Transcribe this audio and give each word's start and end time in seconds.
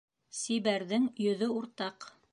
Сибәрҙең 0.37 1.05
йөҙө 1.27 1.53
уртаҡ 1.61 2.13